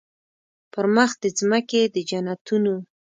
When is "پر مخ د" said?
0.73-1.23